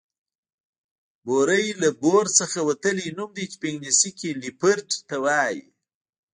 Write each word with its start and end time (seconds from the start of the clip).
بوری 1.25 1.65
له 1.81 1.89
بور 2.01 2.25
څخه 2.39 2.59
وتلی 2.69 3.07
نوم 3.17 3.29
دی 3.37 3.45
چې 3.51 3.57
په 3.61 3.65
انګليسي 3.71 4.11
کې 4.19 4.29
ليپرډ 4.41 4.87
ته 5.07 5.15
وايي 5.25 5.61